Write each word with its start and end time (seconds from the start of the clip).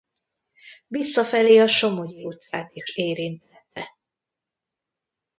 Visszafelé 0.87 1.57
a 1.59 1.67
Somogyi 1.67 2.25
utcát 2.25 2.69
is 2.73 2.95
érintette. 2.95 3.97